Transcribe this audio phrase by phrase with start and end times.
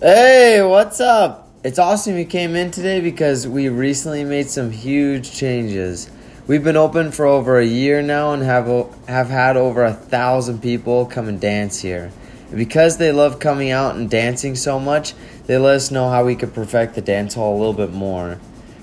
[0.00, 1.48] Hey, what's up?
[1.64, 6.08] It's awesome you came in today because we recently made some huge changes.
[6.46, 8.68] We've been open for over a year now and have
[9.08, 12.12] have had over a thousand people come and dance here.
[12.54, 15.14] Because they love coming out and dancing so much,
[15.46, 18.38] they let us know how we could perfect the dance hall a little bit more.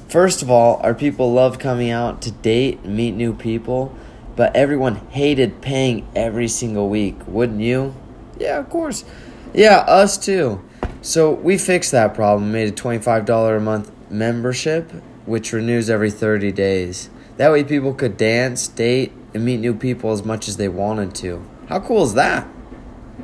[0.09, 3.95] First of all, our people love coming out to date and meet new people,
[4.35, 7.95] but everyone hated paying every single week, wouldn't you?
[8.37, 9.05] Yeah, of course.
[9.53, 10.61] Yeah, us too.
[11.05, 14.89] So we fixed that problem, made a $25 a month membership,
[15.27, 17.11] which renews every 30 days.
[17.37, 21.13] That way people could dance, date, and meet new people as much as they wanted
[21.17, 21.47] to.
[21.69, 22.47] How cool is that?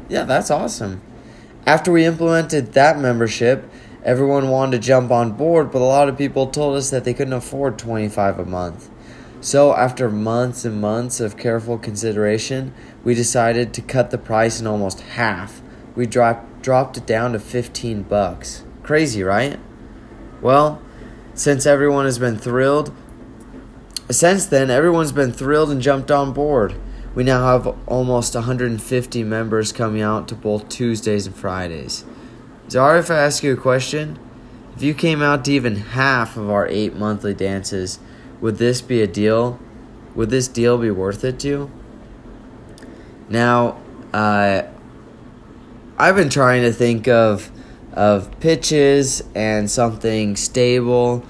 [0.09, 1.02] Yeah, that's awesome.
[1.66, 3.67] After we implemented that membership,
[4.04, 7.16] everyone wanted to jump on board, but a lot of people told us that they
[7.16, 8.91] couldn't afford 25 a month.
[9.40, 14.68] So, after months and months of careful consideration, we decided to cut the price in
[14.68, 15.63] almost half.
[15.95, 18.63] We dropped dropped it down to 15 bucks.
[18.84, 19.59] Crazy, right?
[20.41, 20.82] Well,
[21.34, 22.93] since everyone has been thrilled,
[24.10, 26.76] since then everyone's been thrilled and jumped on board.
[27.13, 32.05] We now have almost 150 members coming out to both Tuesdays and Fridays.
[32.68, 34.18] Is if I ask you a question?
[34.76, 37.99] If you came out to even half of our eight monthly dances,
[38.40, 39.60] would this be a deal?
[40.15, 41.71] Would this deal be worth it to you?
[43.27, 43.77] Now,
[44.13, 44.63] uh,
[46.02, 47.52] I've been trying to think of
[47.94, 51.24] of pitches and something stable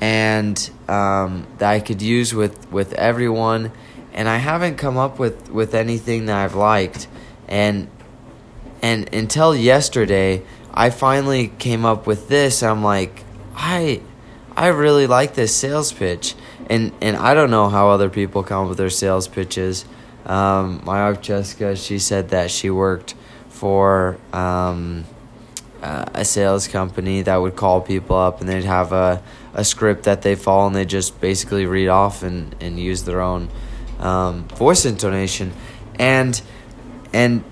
[0.00, 3.70] and um, that I could use with, with everyone,
[4.14, 7.06] and I haven't come up with, with anything that I've liked.
[7.48, 7.90] And
[8.80, 12.62] and until yesterday, I finally came up with this.
[12.62, 14.00] I'm like, I
[14.56, 16.34] I really like this sales pitch,
[16.70, 19.84] and and I don't know how other people come up with their sales pitches.
[20.24, 23.14] Um, my wife Jessica, she said that she worked
[23.54, 25.04] for um,
[25.80, 29.22] uh, a sales company that would call people up, and they'd have a
[29.54, 33.20] a script that they follow, and they just basically read off and and use their
[33.20, 33.48] own
[34.00, 35.52] um, voice intonation,
[35.98, 36.42] and
[37.12, 37.44] and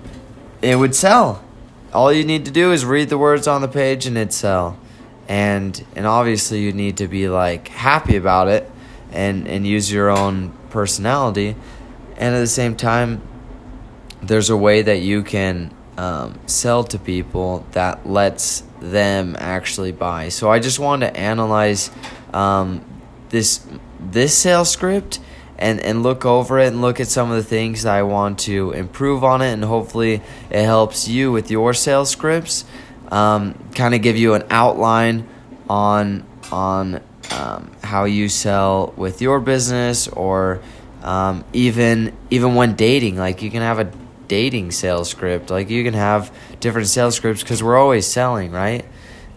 [0.61, 1.43] it would sell.
[1.93, 4.77] All you need to do is read the words on the page and it'd sell.
[5.27, 8.69] And and obviously you need to be like happy about it
[9.11, 11.55] and, and use your own personality.
[12.17, 13.21] And at the same time,
[14.21, 20.29] there's a way that you can um, sell to people that lets them actually buy.
[20.29, 21.91] So I just wanted to analyze
[22.33, 22.83] um,
[23.29, 23.65] this
[23.99, 25.19] this sales script
[25.57, 28.39] and, and look over it and look at some of the things that I want
[28.39, 32.65] to improve on it, and hopefully it helps you with your sales scripts.
[33.11, 35.27] Um, kind of give you an outline
[35.69, 37.01] on on
[37.31, 40.61] um, how you sell with your business, or
[41.03, 43.17] um, even even when dating.
[43.17, 43.91] Like you can have a
[44.33, 45.51] dating sales script.
[45.51, 48.83] Like you can have different sales scripts because we're always selling, right?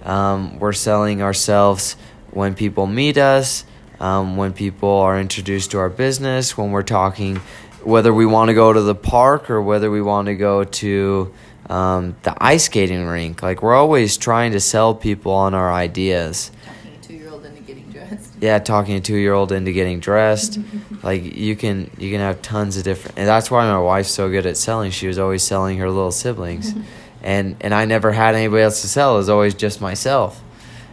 [0.03, 1.97] Um, we're selling ourselves
[2.31, 3.67] when people meet us
[4.01, 7.37] um, when people are introduced to our business, when we're talking,
[7.83, 11.35] whether we want to go to the park or whether we want to go to
[11.69, 13.43] um, the ice skating rink.
[13.43, 16.51] Like we're always trying to sell people on our ideas.
[16.65, 18.26] Talking a two-year-old into getting dressed.
[18.41, 20.59] Yeah, talking a two-year-old into getting dressed.
[21.03, 24.29] like you can you can have tons of different, and that's why my wife's so
[24.29, 24.91] good at selling.
[24.91, 26.75] She was always selling her little siblings,
[27.23, 29.15] and and I never had anybody else to sell.
[29.15, 30.43] It was always just myself.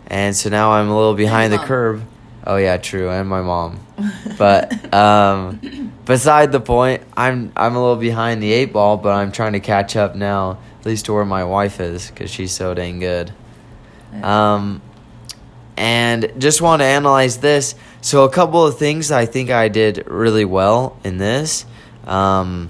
[0.08, 2.04] And so now I'm a little behind the curve.
[2.46, 3.80] Oh yeah, true, and my mom.
[4.38, 9.32] But um, beside the point, I'm I'm a little behind the eight ball, but I'm
[9.32, 12.74] trying to catch up now, at least to where my wife is, because she's so
[12.74, 13.32] dang good.
[14.22, 14.82] Um,
[15.78, 17.76] and just want to analyze this.
[18.02, 21.66] So a couple of things I think I did really well in this
[22.06, 22.70] um,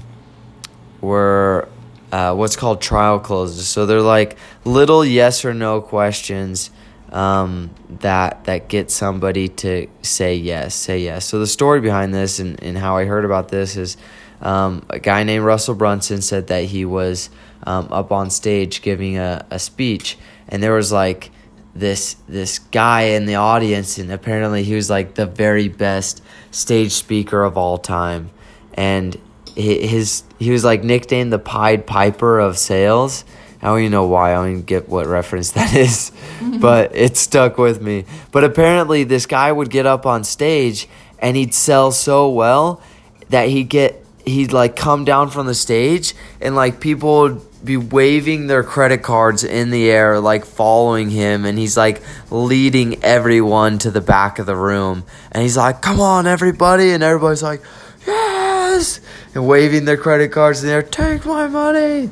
[1.02, 1.68] were
[2.12, 3.68] uh, what's called trial closes.
[3.68, 6.70] So they're like little yes or no questions
[7.12, 7.70] um,
[8.02, 11.26] that that get somebody to say yes, say yes.
[11.26, 13.98] So the story behind this and, and how I heard about this is
[14.42, 17.30] um, a guy named Russell Brunson said that he was
[17.66, 21.32] um, up on stage giving a, a speech, and there was like
[21.76, 26.22] this this guy in the audience, and apparently he was like the very best
[26.52, 28.30] stage speaker of all time,
[28.74, 29.20] and
[29.56, 33.26] his he was like nicknamed the Pied Piper of sales.
[33.62, 34.32] I don't even know why.
[34.32, 36.12] I don't even get what reference that is,
[36.60, 38.06] but it stuck with me.
[38.32, 40.88] But apparently, this guy would get up on stage
[41.20, 42.82] and he'd sell so well
[43.30, 47.78] that he'd get he'd like come down from the stage and like people would be
[47.78, 53.78] waving their credit cards in the air like following him and he's like leading everyone
[53.78, 57.62] to the back of the room and he's like come on everybody and everybody's like
[58.06, 59.00] yes
[59.34, 62.12] and waving their credit cards in the air take my money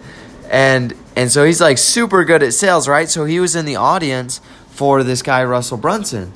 [0.49, 3.09] and and so he's like super good at sales, right?
[3.09, 6.31] So he was in the audience for this guy Russell Brunson.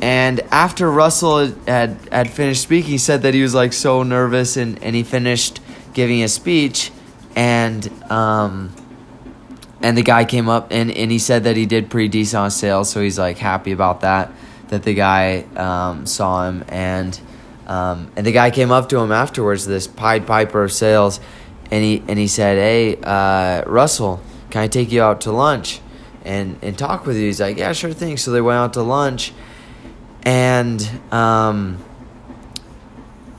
[0.00, 4.56] And after Russell had, had finished speaking, he said that he was like so nervous
[4.56, 5.60] and, and he finished
[5.92, 6.92] giving a speech
[7.38, 8.74] and um,
[9.80, 12.50] and the guy came up and, and he said that he did pretty decent on
[12.50, 14.32] sales, so he's like happy about that.
[14.68, 17.18] That the guy um, saw him and
[17.68, 21.20] um, and the guy came up to him afterwards, this Pied Piper of sales,
[21.70, 24.20] and he and he said, "Hey, uh, Russell,
[24.50, 25.80] can I take you out to lunch
[26.24, 28.82] and and talk with you?" He's like, "Yeah, sure thing." So they went out to
[28.82, 29.32] lunch,
[30.24, 30.82] and
[31.12, 31.78] um,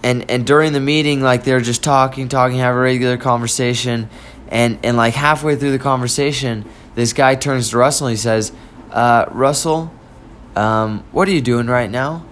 [0.03, 4.09] and and during the meeting, like they're just talking, talking, have a regular conversation,
[4.47, 6.65] and and like halfway through the conversation,
[6.95, 8.51] this guy turns to Russell and he says,
[8.91, 9.91] uh, "Russell,
[10.55, 12.25] um, what are you doing right now?"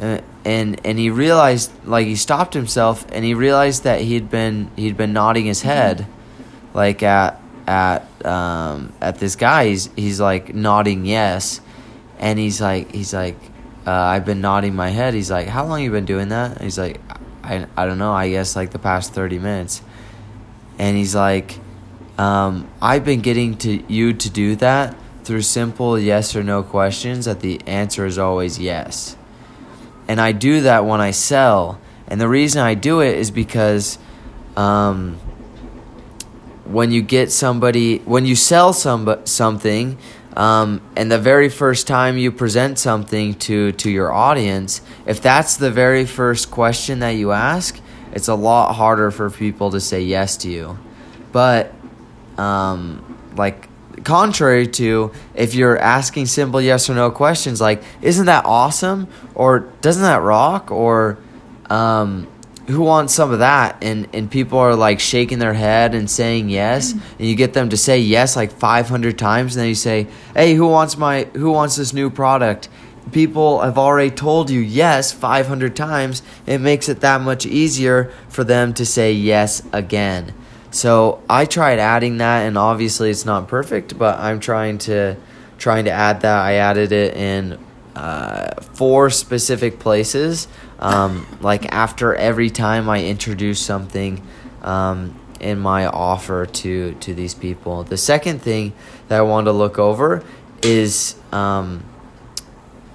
[0.00, 4.70] Uh, and and he realized like he stopped himself and he realized that he'd been
[4.76, 6.06] he'd been nodding his head
[6.74, 9.68] like at at um at this guy.
[9.68, 11.60] He's he's like nodding yes.
[12.18, 13.36] And he's like he's like
[13.86, 15.14] uh, I've been nodding my head.
[15.14, 16.60] He's like how long you been doing that?
[16.60, 17.00] He's like
[17.42, 18.12] I, I don't know.
[18.12, 19.82] I guess like the past 30 minutes.
[20.78, 21.58] And he's like
[22.18, 27.24] um, I've been getting to you to do that through simple yes or no questions
[27.24, 29.16] that the answer is always yes.
[30.08, 31.80] And I do that when I sell.
[32.08, 33.98] And the reason I do it is because
[34.56, 35.18] um,
[36.64, 39.98] when you get somebody, when you sell some something,
[40.36, 45.56] um, and the very first time you present something to to your audience, if that's
[45.56, 47.80] the very first question that you ask,
[48.12, 50.78] it's a lot harder for people to say yes to you.
[51.32, 51.74] But
[52.38, 53.68] um, like
[54.04, 59.60] contrary to if you're asking simple yes or no questions like isn't that awesome or
[59.80, 61.18] doesn't that rock or
[61.70, 62.26] um,
[62.68, 63.82] who wants some of that?
[63.82, 66.92] And and people are like shaking their head and saying yes.
[66.92, 67.00] Mm.
[67.18, 69.56] And you get them to say yes like 500 times.
[69.56, 72.68] And then you say hey who wants my who wants this new product?
[73.10, 76.22] People have already told you yes 500 times.
[76.46, 80.32] It makes it that much easier for them to say yes again.
[80.70, 85.16] So I tried adding that, and obviously it's not perfect, but I'm trying to
[85.58, 86.40] trying to add that.
[86.40, 87.58] I added it in
[87.94, 90.48] uh, four specific places.
[90.78, 94.26] Um, like after every time I introduce something
[94.62, 97.82] um, in my offer to to these people.
[97.84, 98.72] The second thing
[99.08, 100.24] that I wanted to look over
[100.62, 101.84] is um,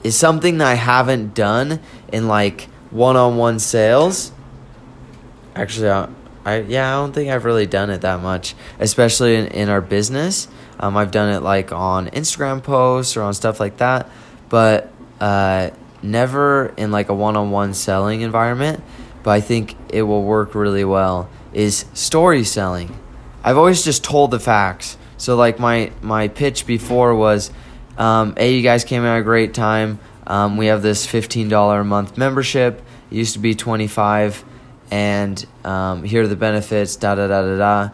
[0.03, 1.79] is something that I haven't done
[2.11, 4.31] in like one on one sales.
[5.55, 6.09] Actually, I,
[6.45, 9.81] I yeah, I don't think I've really done it that much, especially in, in our
[9.81, 10.47] business.
[10.79, 14.09] Um, I've done it like on Instagram posts or on stuff like that,
[14.49, 15.71] but uh,
[16.01, 18.83] never in like a one-on-one selling environment.
[19.23, 21.29] But I think it will work really well.
[21.53, 22.97] Is story selling?
[23.43, 24.97] I've always just told the facts.
[25.17, 27.51] So like my my pitch before was,
[27.97, 29.99] um, hey, you guys came at a great time.
[30.25, 32.81] Um, we have this fifteen dollar a month membership.
[33.11, 34.43] It used to be twenty five
[34.91, 37.89] and um, here are the benefits, da da da da da,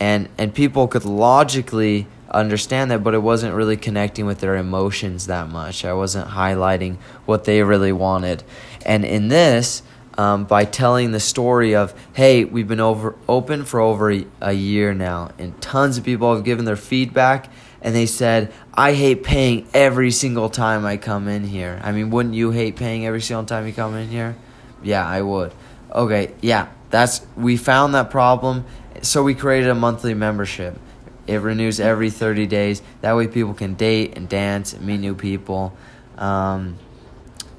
[0.00, 5.26] and and people could logically understand that, but it wasn't really connecting with their emotions
[5.26, 5.84] that much.
[5.84, 8.42] I wasn't highlighting what they really wanted,
[8.84, 9.82] and in this.
[10.18, 14.52] Um, by telling the story of hey we've been over open for over a, a
[14.54, 17.52] year now and tons of people have given their feedback
[17.82, 22.08] and they said i hate paying every single time i come in here i mean
[22.08, 24.34] wouldn't you hate paying every single time you come in here
[24.82, 25.52] yeah i would
[25.96, 28.66] Okay, yeah, that's we found that problem,
[29.06, 30.78] so we created a monthly membership.
[31.26, 32.82] It renews every 30 days.
[33.00, 35.76] That way, people can date and dance and meet new people,
[36.18, 36.78] um,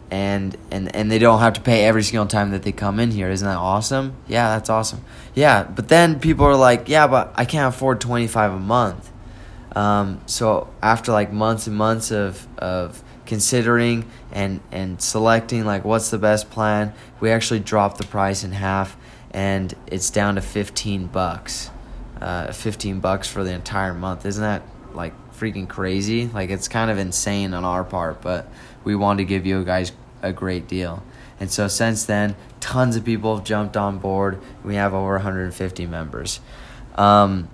[0.10, 3.12] and and and they don't have to pay every single time that they come in
[3.12, 3.30] here.
[3.30, 4.14] Isn't that awesome?
[4.28, 5.04] Yeah, that's awesome.
[5.36, 9.12] Yeah, but then people are like, yeah, but I can't afford 25 a month.
[9.76, 16.10] Um, so after like months and months of of considering and and selecting like what's
[16.10, 18.98] the best plan, we actually dropped the price in half,
[19.38, 21.70] and it's down to fifteen bucks.
[22.20, 24.26] Uh, fifteen bucks for the entire month.
[24.26, 24.64] Isn't that
[24.96, 26.26] like freaking crazy?
[26.26, 28.50] Like it's kind of insane on our part, but
[28.84, 29.92] we wanted to give you guys
[30.24, 31.04] a great deal.
[31.40, 34.42] And so since then, tons of people have jumped on board.
[34.64, 36.40] We have over 150 members.
[36.96, 37.48] Um,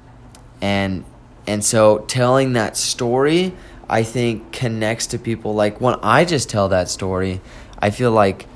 [0.61, 1.03] and
[1.45, 3.53] and so telling that story
[3.89, 5.53] I think connects to people.
[5.53, 7.41] Like when I just tell that story,
[7.77, 8.47] I feel like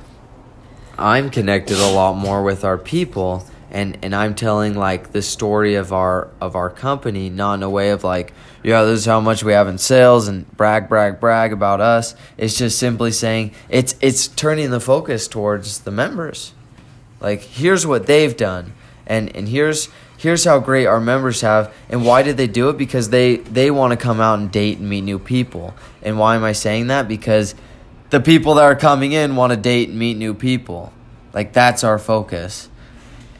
[0.97, 5.75] I'm connected a lot more with our people and and I'm telling like the story
[5.75, 9.19] of our of our company, not in a way of like, yeah, this is how
[9.19, 12.15] much we have in sales and brag, brag, brag about us.
[12.37, 16.53] It's just simply saying it's it's turning the focus towards the members.
[17.19, 18.73] Like here's what they've done,
[19.05, 22.77] and and here's here's how great our members have and why did they do it
[22.77, 26.35] because they they want to come out and date and meet new people and why
[26.35, 27.53] am i saying that because
[28.09, 30.93] the people that are coming in want to date and meet new people
[31.33, 32.69] like that's our focus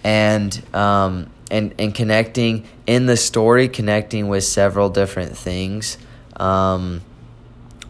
[0.04, 5.98] and um and and connecting in the story connecting with several different things
[6.38, 7.02] um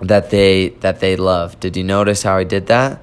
[0.01, 2.99] that they that they love did you notice how i did that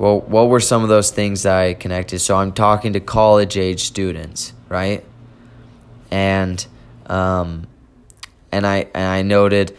[0.00, 2.20] well, what were some of those things that I connected?
[2.20, 5.04] So I'm talking to college age students, right?
[6.10, 6.66] And
[7.04, 7.66] um,
[8.50, 9.76] and I and I noted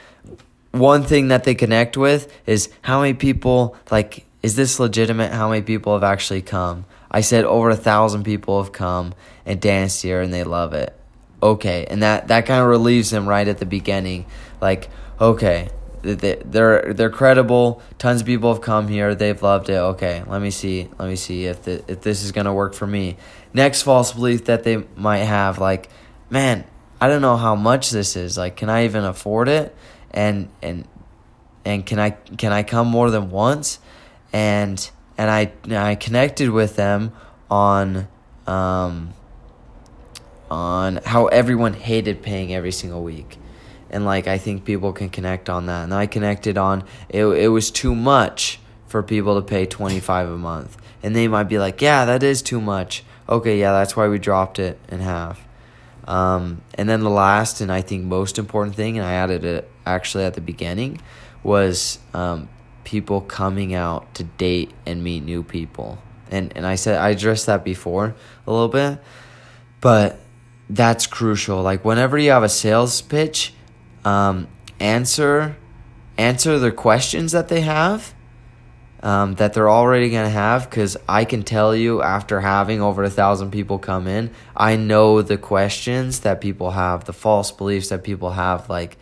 [0.71, 5.31] one thing that they connect with is how many people like is this legitimate?
[5.31, 6.85] How many people have actually come?
[7.09, 9.13] I said over a thousand people have come
[9.45, 10.97] and danced here and they love it.
[11.43, 14.25] Okay, and that that kind of relieves them right at the beginning.
[14.61, 15.69] Like, okay,
[16.03, 17.81] they're they're credible.
[17.97, 19.15] Tons of people have come here.
[19.15, 19.77] They've loved it.
[19.77, 20.87] Okay, let me see.
[20.97, 23.17] Let me see if the, if this is gonna work for me.
[23.53, 25.89] Next false belief that they might have, like,
[26.29, 26.63] man,
[27.01, 28.37] I don't know how much this is.
[28.37, 29.75] Like, can I even afford it?
[30.11, 30.87] And and
[31.65, 33.79] and can I can I come more than once?
[34.33, 35.51] And and I
[35.89, 37.13] I connected with them
[37.49, 38.07] on
[38.47, 39.13] um
[40.49, 43.37] on how everyone hated paying every single week
[43.91, 45.83] and like I think people can connect on that.
[45.83, 47.25] And I connected on it.
[47.25, 51.43] It was too much for people to pay twenty five a month, and they might
[51.43, 55.01] be like, "Yeah, that is too much." Okay, yeah, that's why we dropped it in
[55.01, 55.45] half.
[56.11, 59.71] Um, and then the last and I think most important thing, and I added it
[59.85, 61.01] actually at the beginning,
[61.41, 62.49] was um,
[62.83, 65.99] people coming out to date and meet new people.
[66.29, 68.13] And and I said I addressed that before
[68.45, 68.99] a little bit,
[69.79, 70.19] but
[70.69, 71.61] that's crucial.
[71.61, 73.53] Like whenever you have a sales pitch
[74.03, 74.49] um,
[74.81, 75.55] answer
[76.17, 78.13] answer the questions that they have
[79.03, 83.03] um, that they're already going to have because i can tell you after having over
[83.03, 87.89] a thousand people come in i know the questions that people have the false beliefs
[87.89, 88.97] that people have like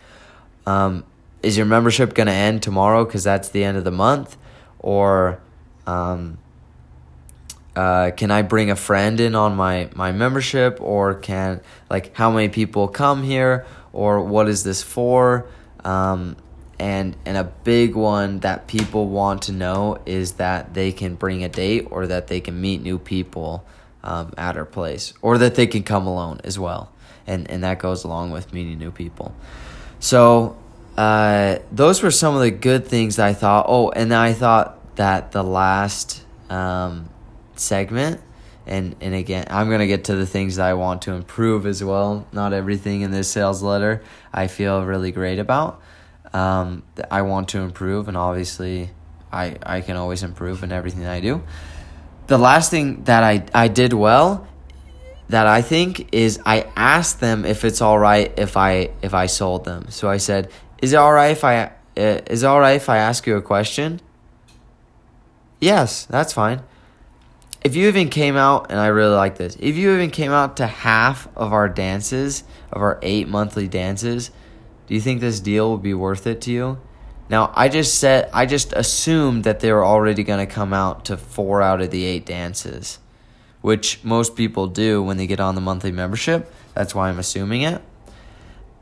[0.66, 1.04] um,
[1.42, 4.36] is your membership going to end tomorrow because that's the end of the month?
[4.78, 5.40] Or
[5.86, 6.38] um,
[7.74, 10.78] uh, can I bring a friend in on my, my membership?
[10.80, 13.66] Or can like how many people come here?
[13.92, 15.48] Or what is this for?
[15.84, 16.36] Um,
[16.80, 21.44] and and a big one that people want to know is that they can bring
[21.44, 23.66] a date or that they can meet new people
[24.02, 26.90] um, at our place or that they can come alone as well.
[27.26, 29.34] And and that goes along with meeting new people.
[30.00, 30.56] So
[30.96, 33.66] uh, those were some of the good things i thought.
[33.68, 37.10] Oh and i thought that the last um,
[37.56, 38.22] segment
[38.66, 41.66] and and again i'm going to get to the things that i want to improve
[41.66, 42.26] as well.
[42.32, 45.82] Not everything in this sales letter i feel really great about
[46.32, 48.90] um, i want to improve and obviously
[49.32, 51.42] i i can always improve in everything i do.
[52.26, 54.46] The last thing that i i did well
[55.28, 59.26] that i think is i asked them if it's all right if i if i
[59.26, 59.90] sold them.
[59.90, 61.64] So i said is it all right if i
[61.96, 64.00] uh, is it all right if i ask you a question?
[65.60, 66.62] Yes that's fine.
[67.62, 70.56] If you even came out, and I really like this, if you even came out
[70.58, 74.30] to half of our dances, of our eight monthly dances,
[74.90, 76.80] do you think this deal would be worth it to you?
[77.28, 81.04] Now, I just said, I just assumed that they were already going to come out
[81.04, 82.98] to four out of the eight dances,
[83.60, 86.52] which most people do when they get on the monthly membership.
[86.74, 87.80] That's why I'm assuming it.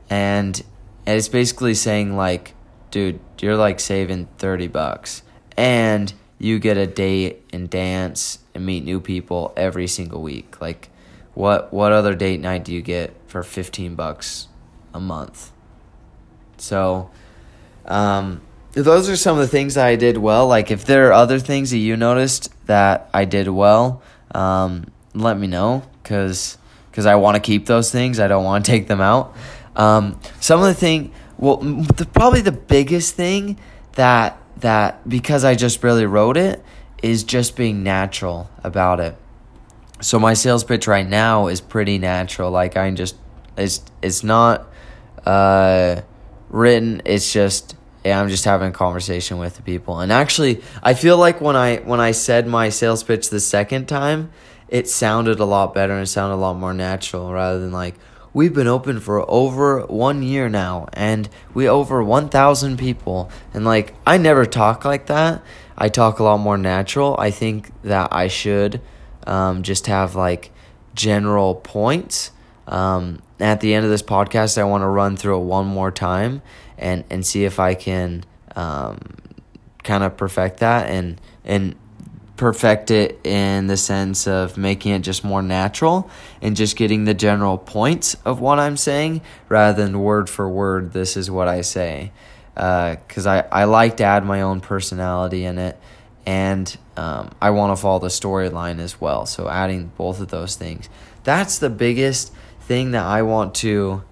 [0.09, 0.59] And,
[1.05, 2.55] and it's basically saying, like,
[2.89, 5.21] dude, you're like saving 30 bucks.
[5.55, 10.59] And you get a date and dance and meet new people every single week.
[10.59, 10.89] Like
[11.35, 14.47] what what other date night do you get for 15 bucks
[14.91, 15.51] a month?
[16.59, 17.09] So
[17.85, 18.41] um
[18.73, 20.47] those are some of the things that I did well.
[20.47, 24.01] Like if there are other things that you noticed that I did well,
[24.33, 26.57] um, let me know cuz
[26.91, 28.19] cuz I want to keep those things.
[28.19, 29.35] I don't want to take them out.
[29.75, 33.57] Um, some of the thing, well, the, probably the biggest thing
[33.93, 36.63] that that because I just really wrote it
[37.01, 39.15] is just being natural about it.
[40.01, 42.51] So my sales pitch right now is pretty natural.
[42.51, 43.15] Like I'm just
[43.57, 44.67] it's it's not
[45.25, 46.01] uh
[46.49, 49.99] written, it's just yeah, I'm just having a conversation with the people.
[49.99, 53.87] And actually, I feel like when I when I said my sales pitch the second
[53.87, 54.31] time,
[54.67, 57.95] it sounded a lot better and sounded a lot more natural rather than like
[58.31, 63.31] We've been open for over one year now, and we over 1,000 people.
[63.53, 65.41] And like, I never talk like that.
[65.75, 67.15] I talk a lot more natural.
[67.17, 68.81] I think that I should
[69.25, 70.51] um, just have like
[70.93, 72.31] general points.
[72.69, 75.91] Um, at the end of this podcast, I want to run through it one more
[75.91, 76.41] time
[76.77, 78.23] and, and see if I can
[78.55, 78.99] um,
[79.83, 81.75] kind of perfect that and and
[82.37, 86.09] perfect it in the sense of making it just more natural
[86.41, 90.93] and just getting the general points of what I'm saying rather than word for word,
[90.93, 92.13] this is what I say.
[92.53, 95.77] Because uh, I, I like to add my own personality in it
[96.25, 99.25] and um, I want to follow the storyline as well.
[99.25, 100.87] So adding both of those things.
[101.25, 102.31] That's the biggest
[102.69, 104.03] thing that I want to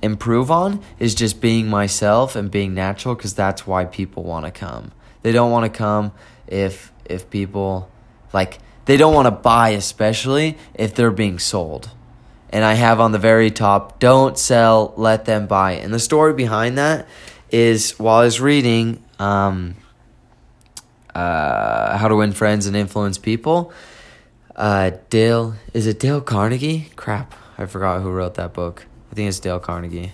[0.00, 4.50] improve on is just being myself and being natural because that's why people want to
[4.50, 4.92] come.
[5.20, 6.12] They don't want to come
[6.46, 7.90] if if people
[8.32, 11.90] like they don't want to buy especially if they're being sold.
[12.48, 15.72] And I have on the very top, don't sell, let them buy.
[15.72, 17.06] And the story behind that
[17.50, 19.76] is while I was reading um,
[21.14, 23.72] uh, How to Win Friends and Influence People,
[24.54, 26.88] uh, Dale, is it Dale Carnegie?
[26.96, 28.86] Crap, I forgot who wrote that book.
[29.10, 30.12] I think it's Dale Carnegie.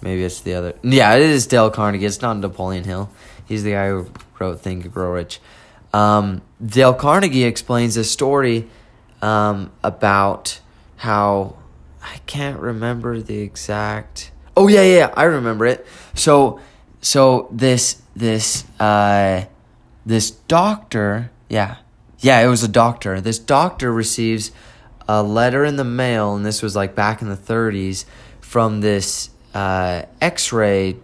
[0.00, 0.74] Maybe it's the other.
[0.82, 2.06] Yeah, it is Dale Carnegie.
[2.06, 3.10] It's not Napoleon Hill.
[3.46, 5.40] He's the guy who wrote Think and Grow Rich.
[5.92, 8.68] Um, Dale Carnegie explains a story
[9.20, 10.60] um, about
[10.96, 11.56] how
[12.02, 14.32] I can't remember the exact.
[14.56, 15.86] Oh yeah, yeah, I remember it.
[16.14, 16.60] So,
[17.00, 19.44] so this this uh,
[20.04, 21.76] this doctor, yeah,
[22.18, 23.20] yeah, it was a doctor.
[23.20, 24.50] This doctor receives
[25.08, 28.04] a letter in the mail, and this was like back in the 30s,
[28.40, 30.96] from this uh, X-ray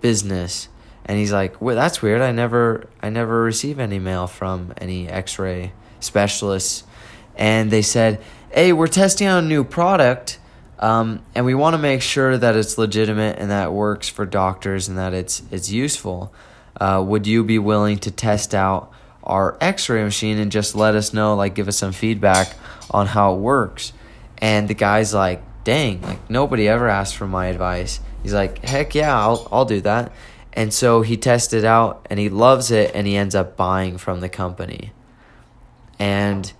[0.00, 0.68] business
[1.08, 2.20] and he's like, well, that's weird.
[2.20, 6.84] I never, I never receive any mail from any X-ray specialists.
[7.34, 8.20] And they said,
[8.52, 10.38] hey, we're testing out a new product,
[10.78, 14.86] um, and we want to make sure that it's legitimate and that works for doctors
[14.86, 16.32] and that it's it's useful.
[16.78, 18.92] Uh, would you be willing to test out
[19.24, 22.54] our X-ray machine and just let us know, like, give us some feedback
[22.90, 23.92] on how it works?
[24.38, 28.00] And the guy's like, dang, like nobody ever asked for my advice.
[28.22, 30.12] He's like, heck yeah, I'll I'll do that.
[30.52, 33.98] And so he tests it out and he loves it and he ends up buying
[33.98, 34.92] from the company.
[35.98, 36.52] And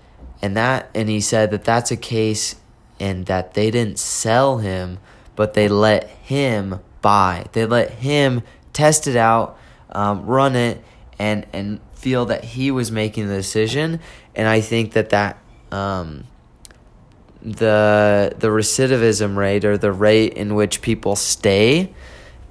[0.43, 2.57] and that and he said that that's a case
[3.01, 4.99] and that they didn't sell him,
[5.37, 7.47] but they let him buy.
[7.53, 8.43] They let him
[8.73, 9.59] test it out,
[9.91, 10.83] um, run it,
[11.19, 14.01] and and feel that he was making the decision.
[14.35, 15.39] And I think that that
[15.73, 16.25] um,
[17.43, 21.93] the the recidivism rate or the rate in which people stay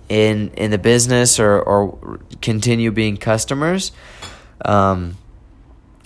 [0.09, 3.91] in in the business or or continue being customers
[4.63, 5.17] um,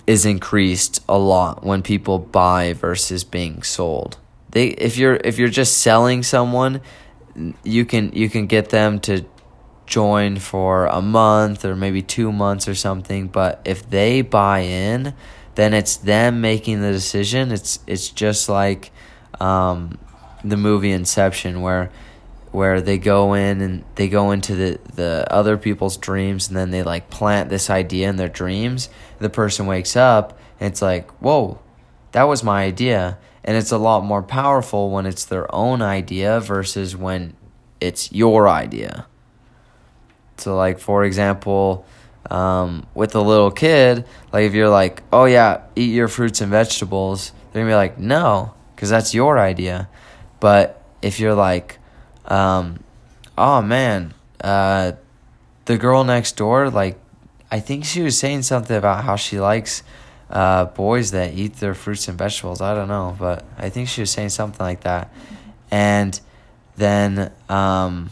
[0.08, 4.18] is increased a lot when people buy versus being sold.
[4.50, 6.82] They if you're if you're just selling someone,
[7.64, 9.26] you can you can get them to
[9.86, 15.14] join for a month or maybe 2 months or something, but if they buy in,
[15.56, 17.52] then it's them making the decision.
[17.52, 18.92] It's it's just like
[19.40, 19.98] um,
[20.44, 21.92] the movie Inception where
[22.52, 26.70] where they go in and they go into the, the other people's dreams and then
[26.70, 28.90] they like plant this idea in their dreams.
[29.20, 31.60] The person wakes up and it's like, whoa,
[32.12, 33.18] that was my idea.
[33.44, 37.36] And it's a lot more powerful when it's their own idea versus when
[37.80, 39.08] it's your idea.
[40.38, 41.86] So, like, for example,
[42.30, 46.52] um, with a little kid, like if you're like, oh yeah, eat your fruits and
[46.52, 49.90] vegetables, they're gonna be like, no, because that's your idea.
[50.40, 51.80] But if you're like,
[52.26, 52.84] um,
[53.38, 54.94] oh man, uh,
[55.66, 56.98] the girl next door, like,
[57.50, 59.84] I think she was saying something about how she likes
[60.30, 62.62] uh, boys that eat their fruits and vegetables.
[62.62, 65.14] I don't know, but I think she was saying something like that.
[65.70, 66.20] And
[66.78, 68.10] then, um,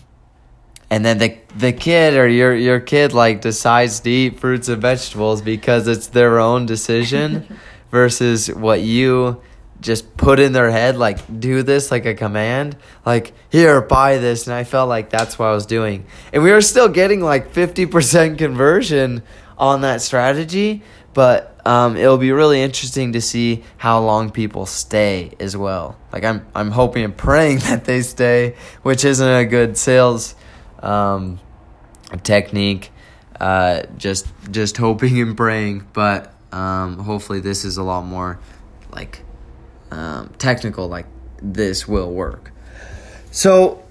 [0.89, 4.82] and then the the kid or your your kid like decides to eat fruits and
[4.82, 7.58] vegetables because it's their own decision
[7.91, 9.41] versus what you
[9.82, 12.75] just put in their head like do this like a command.
[13.06, 14.47] Like here buy this.
[14.47, 16.06] And i felt like that's what i was doing.
[16.34, 19.23] And we were still getting like 50% conversion
[19.58, 25.32] on that strategy but um, it'll be really interesting to see how long people stay
[25.39, 25.97] as well.
[26.12, 30.36] Like i'm, I'm hoping and praying that they stay which isn't a good sales
[30.81, 31.39] um,
[32.23, 32.91] technique
[33.39, 38.39] uh, just just hoping and praying but um, hopefully this is a lot more
[38.91, 39.23] like
[39.91, 41.05] um, technical like
[41.41, 42.51] this will work.
[43.31, 43.83] So,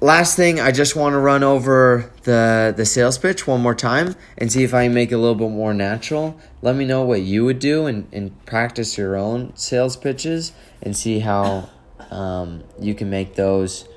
[0.00, 4.14] last thing, I just want to run over the the sales pitch one more time
[4.38, 6.38] and see if I can make it a little bit more natural.
[6.62, 10.96] Let me know what you would do and, and practice your own sales pitches and
[10.96, 11.68] see how
[12.10, 13.88] um, you can make those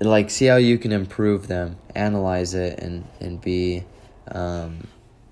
[0.00, 3.84] like see how you can improve them, analyze it, and and be
[4.30, 4.86] um,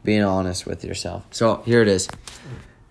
[0.05, 1.25] being honest with yourself.
[1.31, 2.09] So here it is.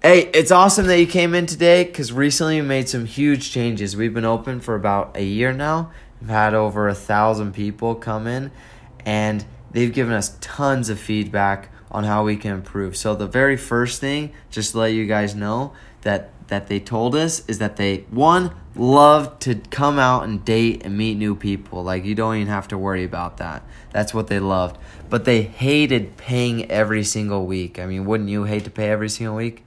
[0.02, 3.96] Hey, it's awesome that you came in today because recently we made some huge changes.
[3.96, 5.92] We've been open for about a year now.
[6.22, 8.52] We've had over a thousand people come in,
[9.06, 12.96] and they've given us tons of feedback on how we can improve.
[12.96, 17.16] So the very first thing, just to let you guys know that that they told
[17.16, 21.84] us is that they one love to come out and date and meet new people.
[21.84, 23.64] Like you don't even have to worry about that.
[23.92, 24.78] That's what they loved.
[25.10, 27.80] But they hated paying every single week.
[27.80, 29.64] I mean, wouldn't you hate to pay every single week?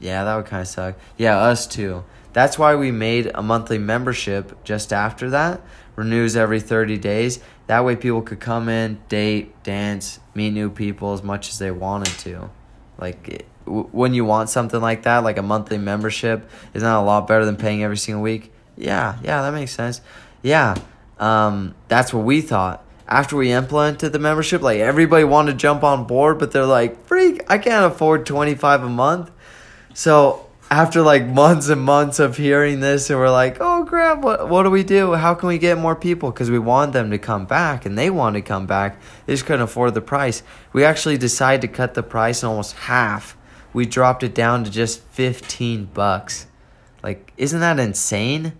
[0.00, 0.96] Yeah, that would kind of suck.
[1.16, 2.04] Yeah, us too.
[2.32, 5.60] That's why we made a monthly membership just after that.
[5.96, 7.40] Renews every 30 days.
[7.66, 11.70] That way people could come in, date, dance, meet new people as much as they
[11.70, 12.50] wanted to.
[12.98, 17.26] Like when you want something like that, like a monthly membership, isn't that a lot
[17.26, 18.52] better than paying every single week?
[18.76, 20.00] Yeah, yeah, that makes sense.
[20.42, 20.76] Yeah,
[21.18, 22.84] um, that's what we thought.
[23.06, 27.04] After we implemented the membership, like everybody wanted to jump on board, but they're like,
[27.06, 29.30] "Freak, I can't afford twenty five a month."
[29.94, 34.48] So after like months and months of hearing this, and we're like, "Oh crap, what
[34.48, 35.12] what do we do?
[35.12, 38.08] How can we get more people?" Because we want them to come back, and they
[38.08, 38.98] want to come back.
[39.26, 40.42] They just couldn't afford the price.
[40.72, 43.36] We actually decided to cut the price almost half.
[43.72, 46.46] We dropped it down to just fifteen bucks.
[47.02, 48.52] Like, isn't that insane?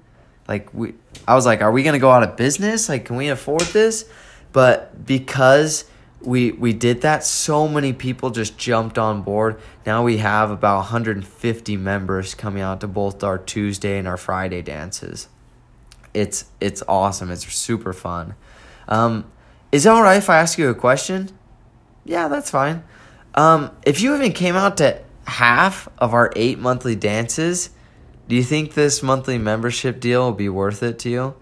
[0.49, 0.95] Like we,
[1.27, 2.89] I was like, "Are we gonna go out of business?
[2.89, 4.09] Like, can we afford this?"
[4.53, 5.85] But because
[6.25, 10.77] we we did that so many people just jumped on board now we have about
[10.79, 15.29] 150 members coming out to both our tuesday and our friday dances
[16.15, 18.35] it's it's awesome it's super fun
[18.89, 19.25] um,
[19.71, 21.29] is it all right if i ask you a question
[22.05, 22.83] yeah that's fine
[23.35, 27.71] um, if you even came out to half of our eight monthly dances
[28.29, 31.35] do you think this monthly membership deal will be worth it to you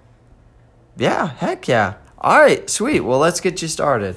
[0.96, 4.16] yeah heck yeah all right sweet well let's get you started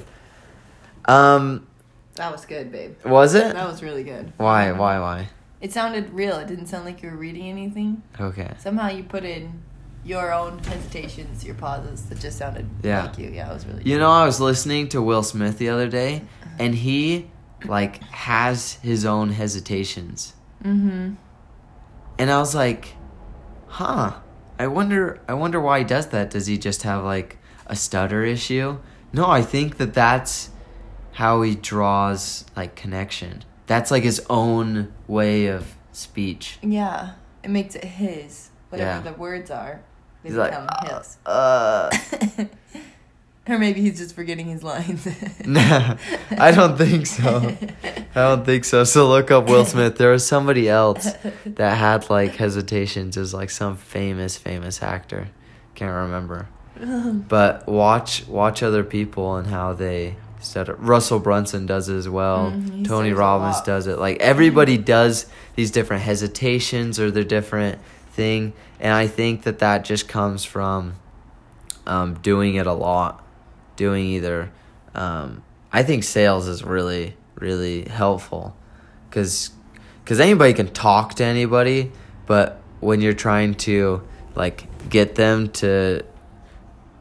[1.06, 1.66] um,
[2.14, 2.94] That was good, babe.
[3.04, 3.52] was it?
[3.52, 4.32] That was really good.
[4.38, 4.72] Why?
[4.72, 4.98] Why?
[4.98, 5.28] Why?
[5.60, 6.38] It sounded real.
[6.38, 8.02] It didn't sound like you were reading anything.
[8.18, 8.50] Okay.
[8.58, 9.62] Somehow you put in
[10.02, 12.06] your own hesitations, your pauses.
[12.06, 13.04] That just sounded Yeah.
[13.04, 13.28] like you.
[13.30, 13.82] Yeah, it was really.
[13.84, 16.22] You know, I was listening to Will Smith the other day,
[16.58, 17.28] and he
[17.64, 21.14] like has his own hesitations, Mm-hmm.
[22.18, 22.94] and I was like,
[23.68, 24.14] "Huh?
[24.58, 25.20] I wonder.
[25.28, 26.30] I wonder why he does that.
[26.30, 28.78] Does he just have like a stutter issue?
[29.12, 30.50] No, I think that that's
[31.12, 33.42] how he draws like connection.
[33.66, 36.58] That's like his own way of speech.
[36.62, 38.50] Yeah, it makes it his.
[38.68, 39.12] Whatever Yeah.
[39.12, 39.80] the words are,
[40.22, 41.16] they He's like, become his.
[41.26, 41.90] Uh.
[43.48, 45.06] or maybe he's just forgetting his lines.
[45.46, 45.96] Nah,
[46.30, 47.56] I don't think so.
[48.14, 48.84] I don't think so.
[48.84, 49.98] So look up Will Smith.
[49.98, 51.12] There was somebody else
[51.44, 53.16] that had like hesitations.
[53.16, 55.28] It was like some famous, famous actor.
[55.74, 56.48] Can't remember.
[56.76, 60.16] But watch watch other people and how they.
[60.76, 62.50] Russell Brunson does it as well.
[62.50, 63.98] Mm, Tony Robbins does it.
[63.98, 65.24] Like everybody does
[65.56, 67.78] these different hesitations or their different
[68.12, 70.96] thing, and I think that that just comes from
[71.86, 73.23] um, doing it a lot,
[73.76, 74.50] doing either.
[74.94, 78.56] Um, I think sales is really really helpful,
[79.08, 79.50] because
[80.02, 81.92] because anybody can talk to anybody,
[82.26, 84.02] but when you're trying to
[84.34, 86.04] like get them to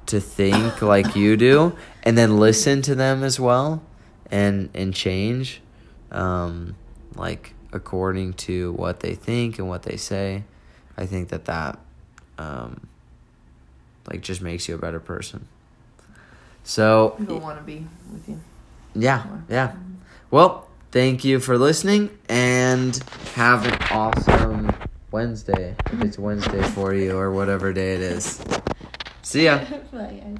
[0.06, 3.84] to think like you do and then listen to them as well
[4.32, 5.62] and and change
[6.12, 6.76] um
[7.16, 10.44] like according to what they think and what they say
[10.98, 11.80] i think that that
[12.38, 12.88] um
[14.10, 15.48] like just makes you a better person
[16.64, 18.40] so People want to be with you.
[18.96, 19.74] yeah yeah
[20.32, 22.98] well thank you for listening and
[23.36, 24.74] have an awesome
[25.12, 28.42] wednesday if it's wednesday for you or whatever day it is
[29.22, 29.58] see ya
[29.92, 30.38] Bye, guys.